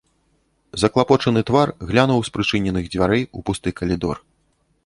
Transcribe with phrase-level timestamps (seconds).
[0.83, 4.17] Заклапочаны твар глянуў з прычыненых дзвярэй у пусты калідор.